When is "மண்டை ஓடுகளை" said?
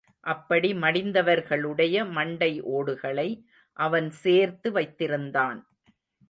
2.11-3.29